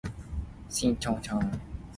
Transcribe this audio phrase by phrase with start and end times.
[0.67, 1.43] 前世相欠債